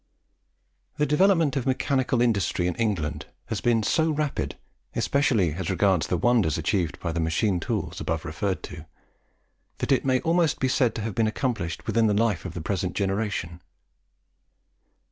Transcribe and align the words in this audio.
The 0.97 1.05
development 1.05 1.55
of 1.55 1.63
the 1.65 1.69
mechanical 1.69 2.23
industry 2.23 2.65
of 2.67 2.75
England 2.79 3.27
has 3.49 3.61
been 3.61 3.83
so 3.83 4.09
rapid, 4.09 4.57
especially 4.95 5.53
as 5.53 5.69
regards 5.69 6.07
the 6.07 6.17
wonders 6.17 6.57
achieved 6.57 6.99
by 6.99 7.11
the 7.11 7.19
machine 7.19 7.59
tools 7.59 8.01
above 8.01 8.25
referred 8.25 8.63
to, 8.63 8.87
that 9.77 9.91
it 9.91 10.03
may 10.03 10.19
almost 10.21 10.57
be 10.59 10.67
said 10.69 10.95
to 10.95 11.01
have 11.01 11.13
been 11.13 11.27
accomplished 11.27 11.85
within 11.85 12.07
the 12.07 12.15
life 12.15 12.45
of 12.45 12.55
the 12.55 12.61
present 12.61 12.95
generation. 12.95 13.61